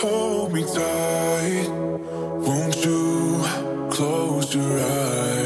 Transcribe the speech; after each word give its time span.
Hold 0.00 0.52
me 0.52 0.64
tight, 0.64 1.68
won't 1.68 2.84
you 2.84 3.44
close 3.90 4.54
your 4.54 4.80
eyes? 4.80 5.43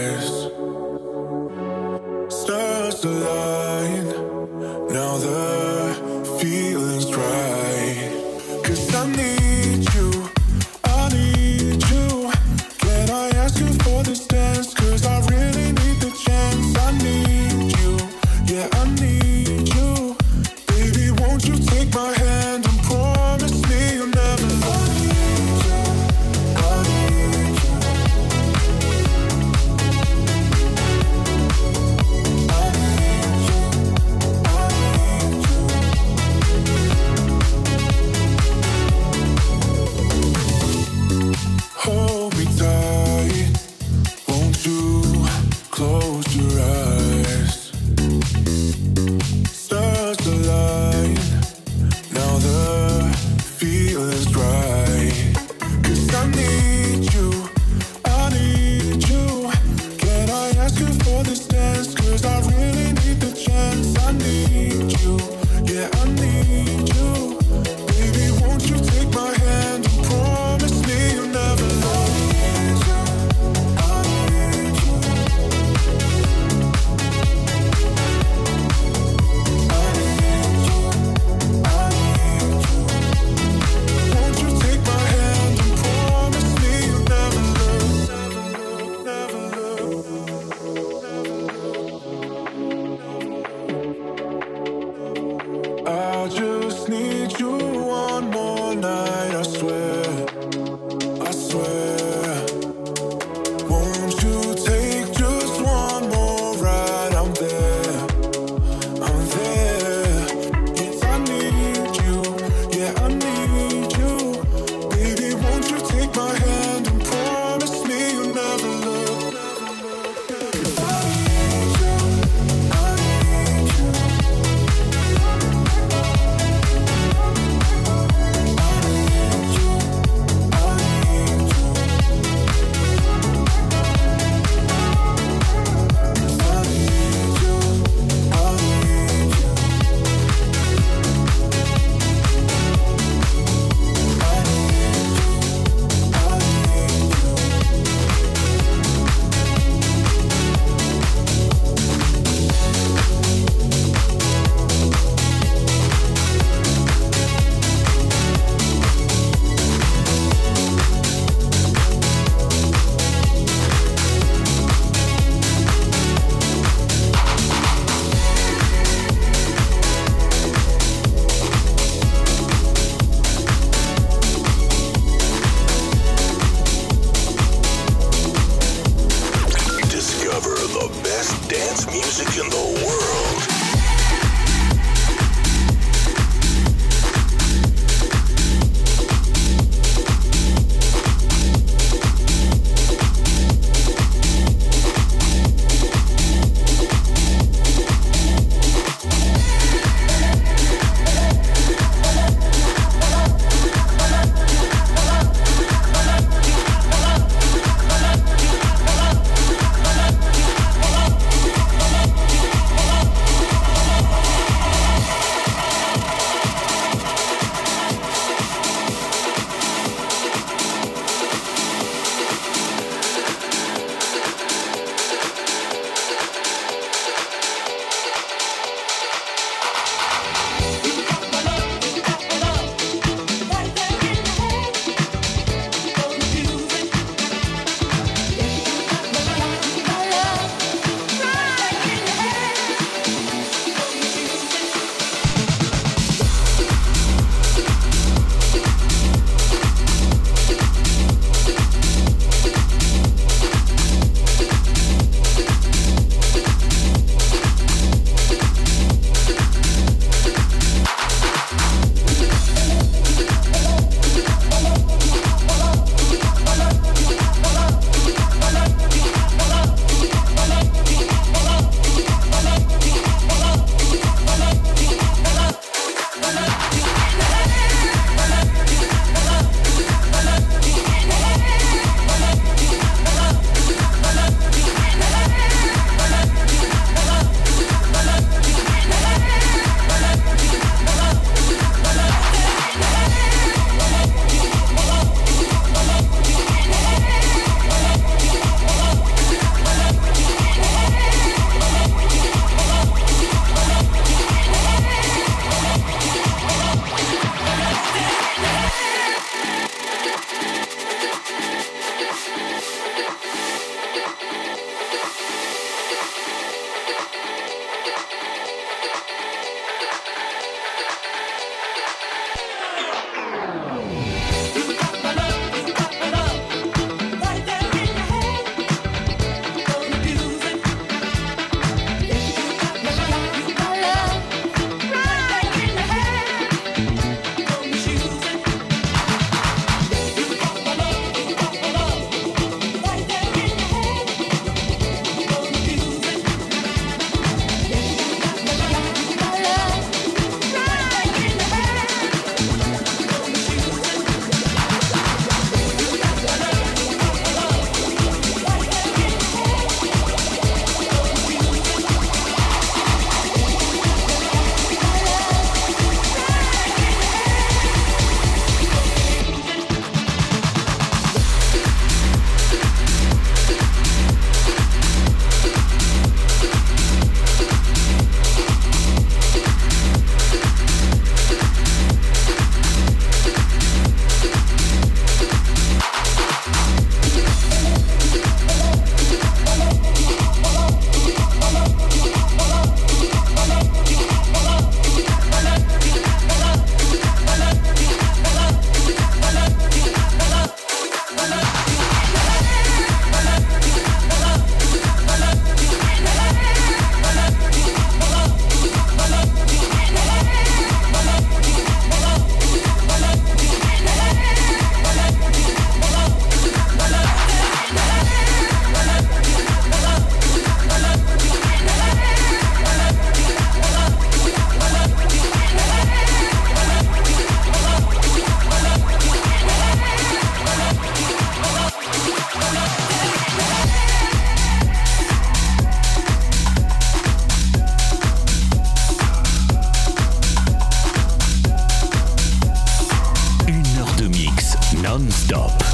non-stop. 444.88 445.67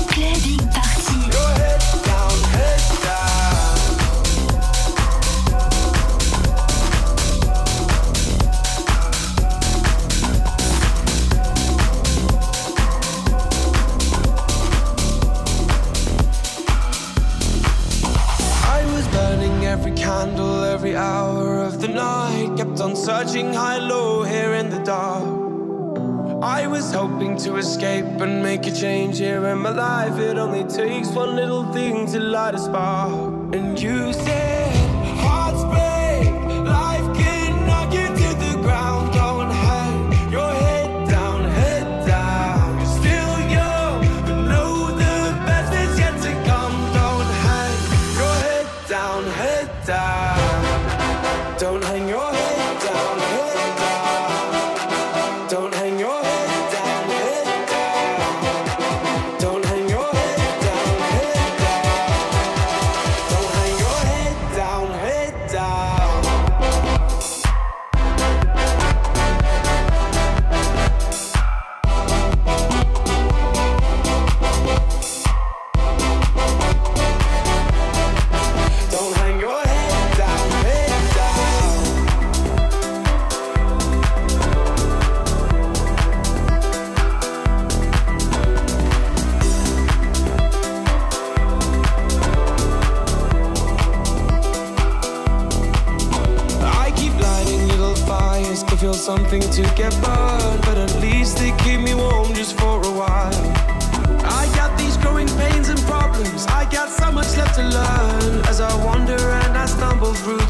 in 29.20 29.58
my 29.58 29.70
life. 29.70 30.18
It 30.18 30.38
only 30.38 30.64
takes 30.64 31.08
one 31.08 31.36
little 31.36 31.72
thing 31.72 32.06
to 32.12 32.18
light 32.18 32.54
a 32.54 32.58
spark. 32.58 33.54
And 33.54 33.80
you 33.80 34.12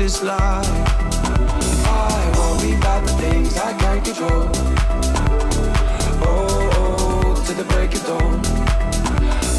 this 0.04 0.22
life. 0.22 0.68
I 1.86 2.32
worry 2.36 2.76
about 2.76 3.06
the 3.06 3.12
things 3.22 3.56
I 3.56 3.72
can't 3.72 4.04
control. 4.04 4.50
Oh, 6.28 6.68
oh, 6.76 7.44
to 7.46 7.52
the 7.54 7.64
break 7.72 7.94
of 7.94 8.04
dawn. 8.04 8.40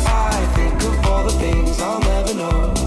I 0.05 0.35
think 0.55 0.75
of 0.83 1.05
all 1.07 1.23
the 1.23 1.31
things 1.31 1.81
I'll 1.81 1.99
never 1.99 2.35
know. 2.35 2.84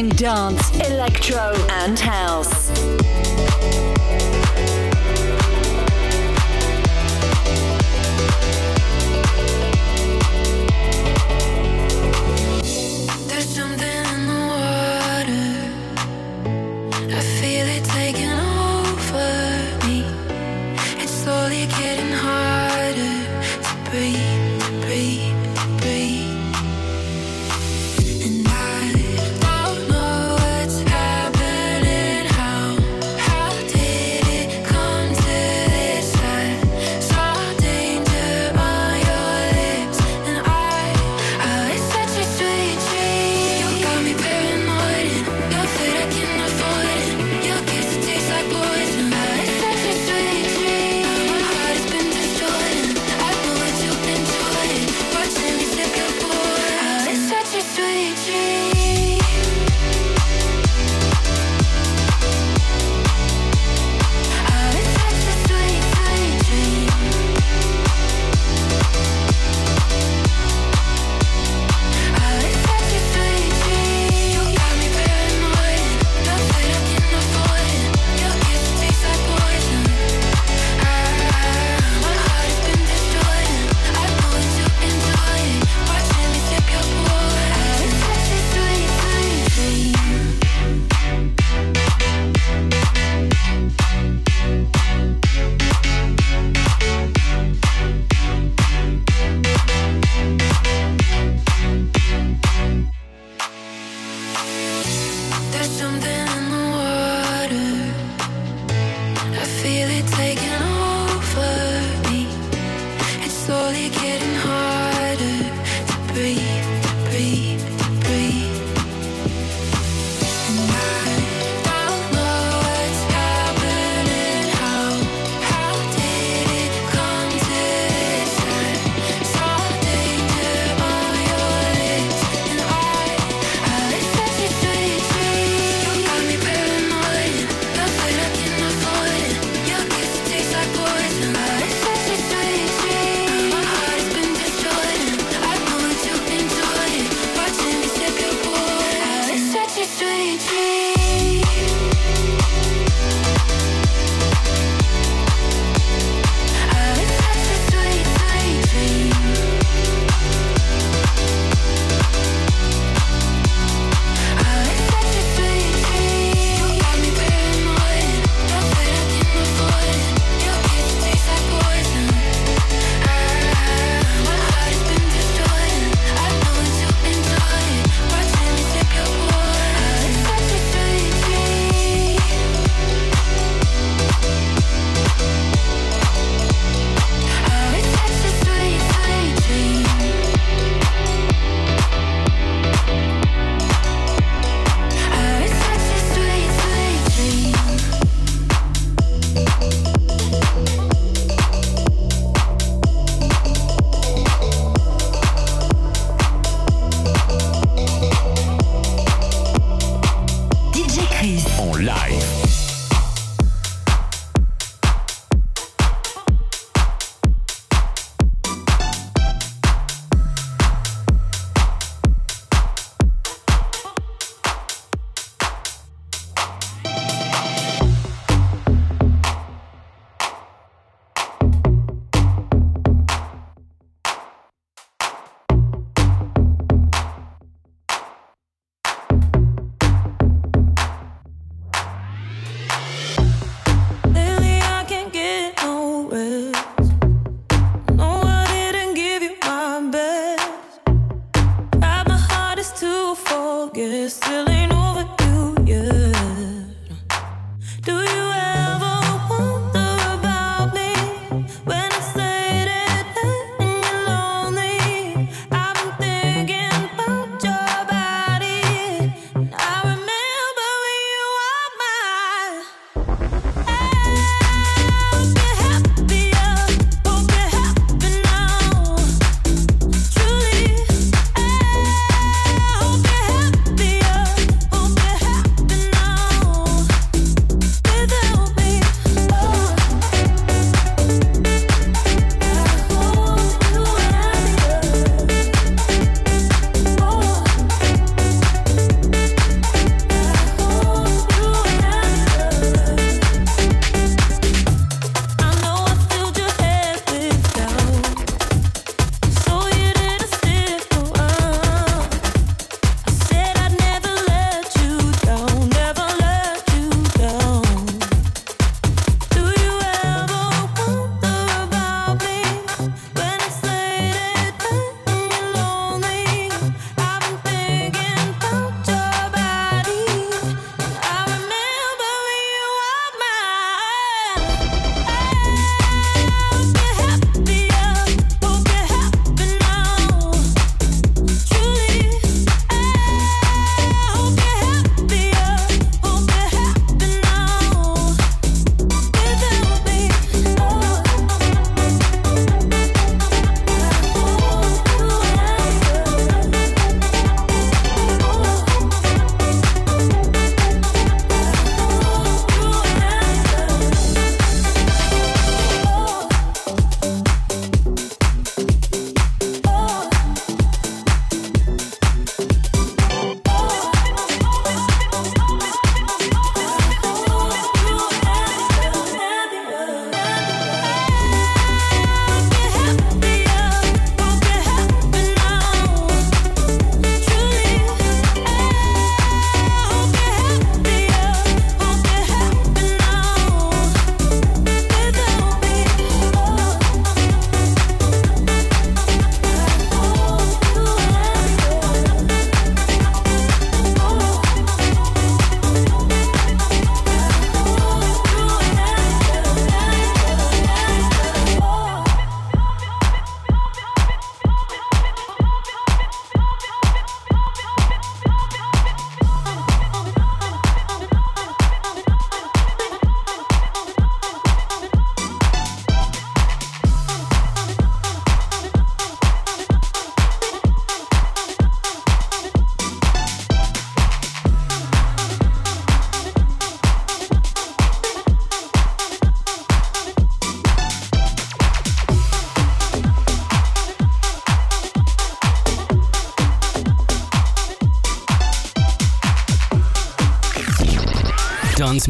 In 0.00 0.08
dance, 0.16 0.70
electro, 0.88 1.52
and 1.68 1.98
house. 1.98 2.59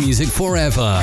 Music 0.01 0.29
forever. 0.31 1.03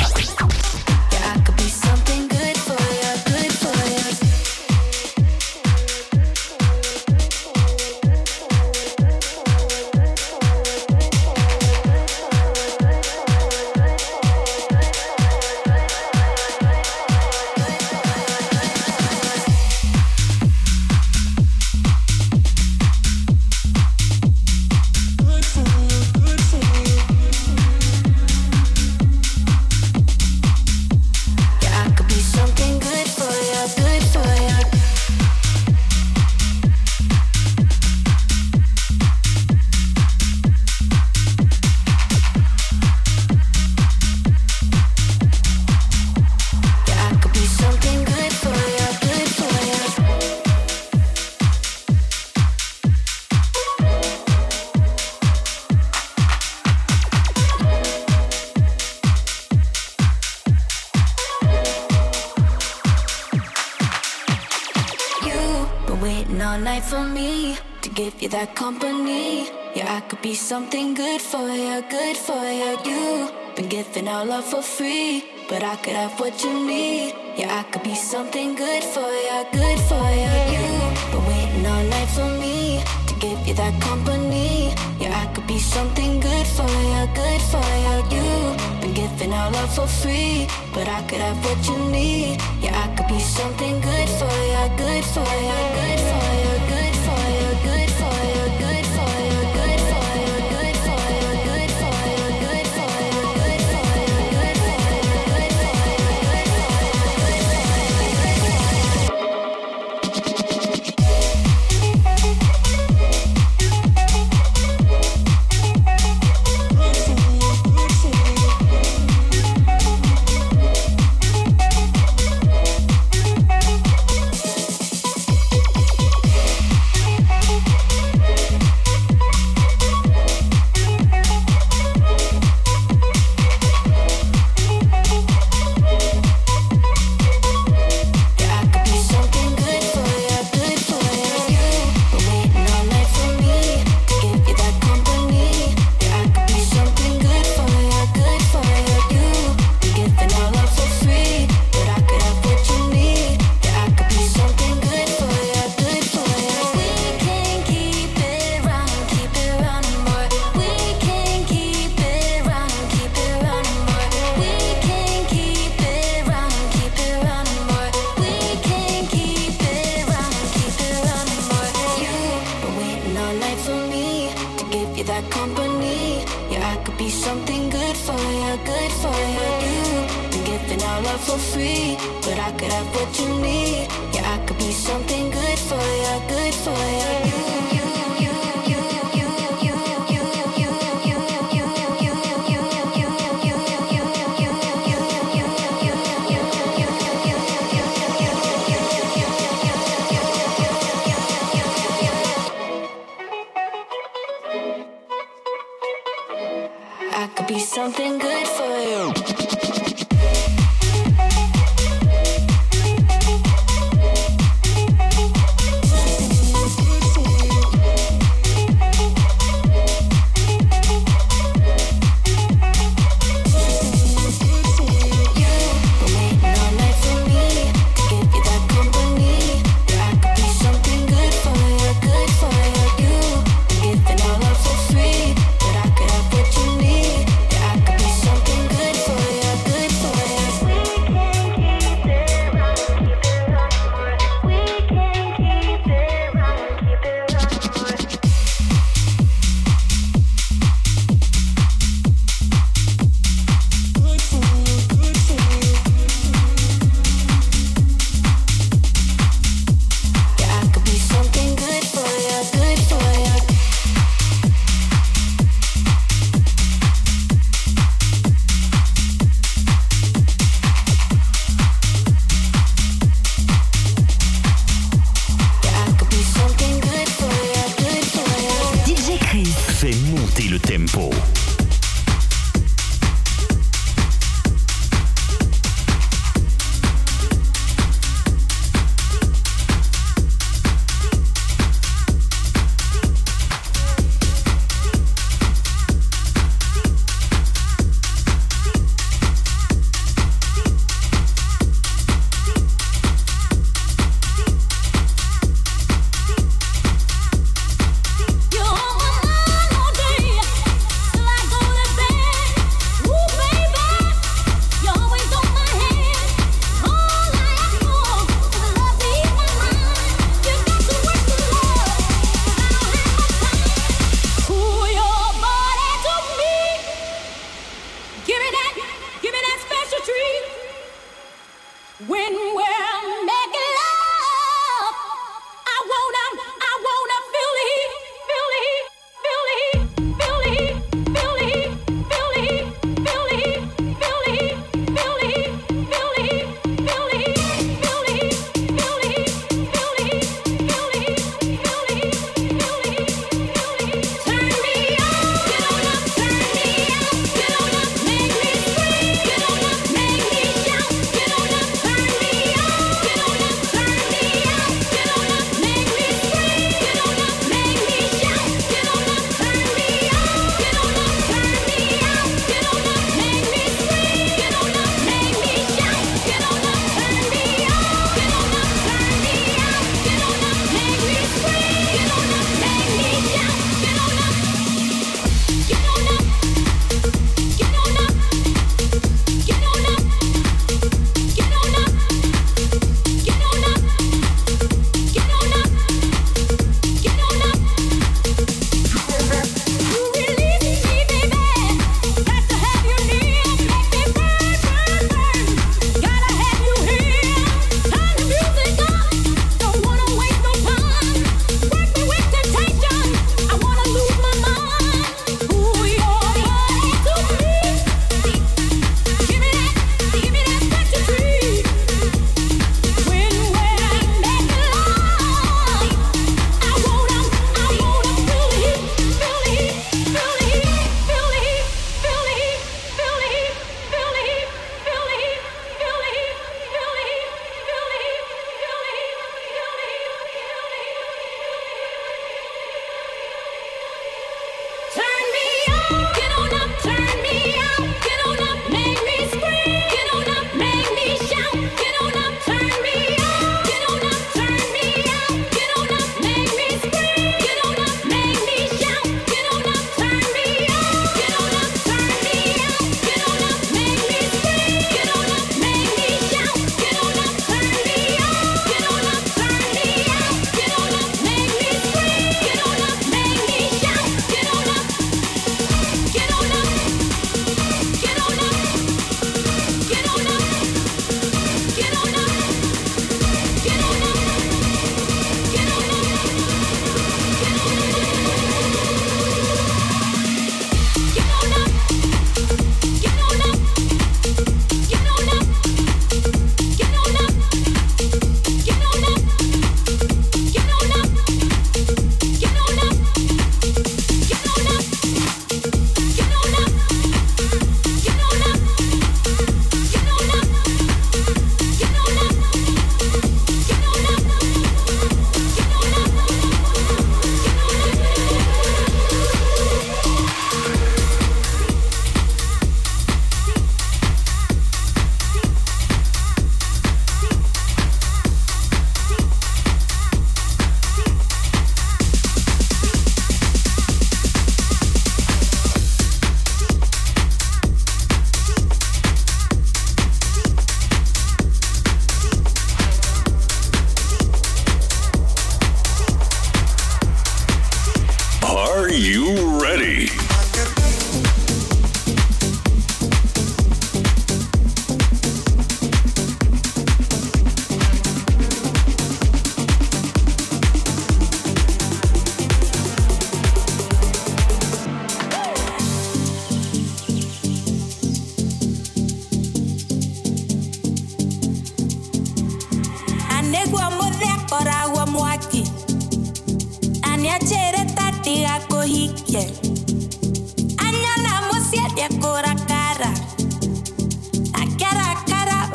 Giving 73.83 74.07
our 74.07 74.25
love 74.25 74.43
for 74.43 74.63
free, 74.63 75.23
but 75.47 75.61
I 75.61 75.75
could 75.75 75.93
have 75.93 76.19
what 76.19 76.43
you 76.43 76.51
need. 76.65 77.13
Yeah, 77.37 77.59
I 77.59 77.63
could 77.71 77.83
be 77.83 77.93
something 77.93 78.55
good 78.55 78.83
for 78.83 79.09
you, 79.27 79.39
good 79.51 79.79
for 79.89 80.07
you. 80.21 80.33
You've 80.53 81.11
been 81.11 81.23
waiting 81.29 81.65
all 81.71 81.83
night 81.93 82.09
for 82.17 82.29
me 82.41 82.81
to 83.07 83.13
give 83.19 83.39
you 83.47 83.53
that 83.53 83.79
company. 83.79 84.73
Yeah, 84.99 85.21
I 85.21 85.31
could 85.31 85.45
be 85.45 85.59
something 85.59 86.19
good 86.19 86.47
for 86.57 86.71
you, 86.91 87.01
good 87.21 87.41
for 87.51 87.69
you. 87.85 87.93
You've 88.13 88.81
been 88.81 88.93
giving 88.95 89.31
our 89.31 89.51
love 89.51 89.71
for 89.75 89.85
free, 89.85 90.47
but 90.73 90.87
I 90.87 91.03
could 91.07 91.21
have 91.27 91.37
what 91.45 91.59
you 91.69 91.77
need. 91.91 92.41
Yeah, 92.59 92.83
I 92.83 92.87
could 92.95 93.09
be 93.15 93.19
something 93.19 93.75
good 93.89 94.09
for 94.19 94.35
you, 94.53 94.63
good 94.83 95.05
for 95.13 95.29
you, 95.47 95.59
good 95.77 95.99
for 95.99 96.13
you, 96.13 96.16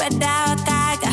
without 0.03 0.59
gaga. 0.66 1.12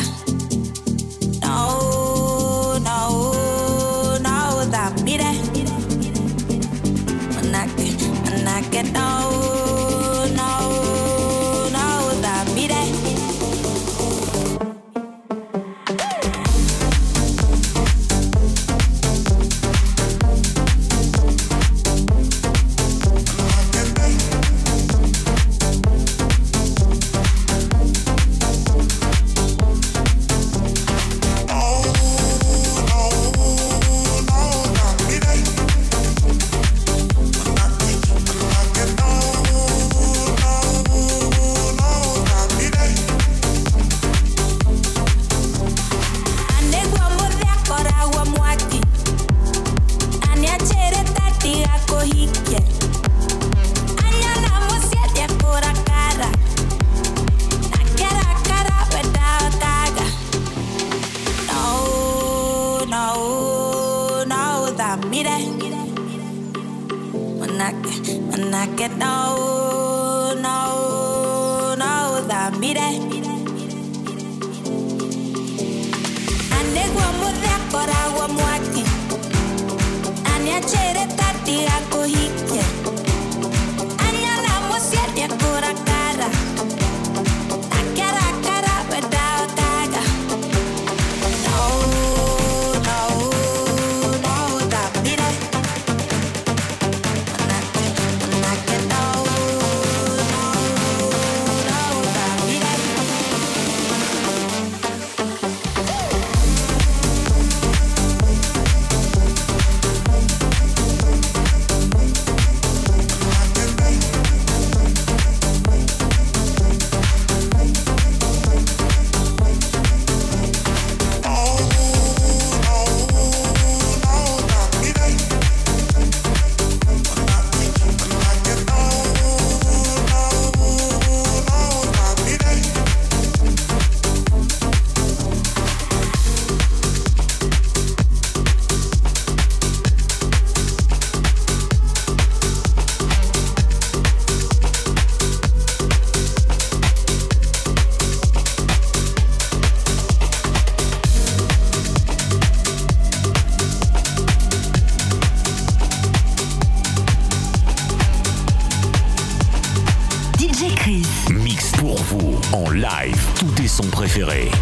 préféré. 164.00 164.59